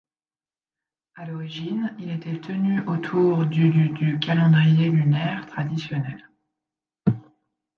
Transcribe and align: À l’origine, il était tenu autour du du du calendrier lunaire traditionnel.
À 1.13 1.25
l’origine, 1.27 1.93
il 1.99 2.09
était 2.09 2.39
tenu 2.41 2.81
autour 2.87 3.45
du 3.45 3.69
du 3.69 3.89
du 3.89 4.17
calendrier 4.17 4.89
lunaire 4.89 5.45
traditionnel. 5.45 6.27